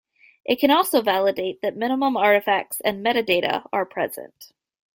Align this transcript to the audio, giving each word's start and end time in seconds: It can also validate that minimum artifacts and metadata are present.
It 0.43 0.55
can 0.59 0.71
also 0.71 1.03
validate 1.03 1.61
that 1.61 1.77
minimum 1.77 2.17
artifacts 2.17 2.81
and 2.81 3.05
metadata 3.05 3.69
are 3.71 3.85
present. 3.85 4.51